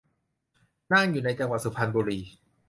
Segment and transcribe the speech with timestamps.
[0.91, 2.19] นางอยู่ในจังหวัดสุพรรณบุรี